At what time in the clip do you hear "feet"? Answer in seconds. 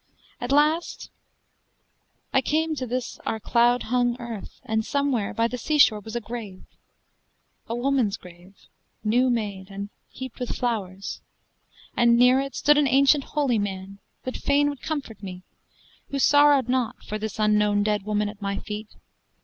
18.57-18.95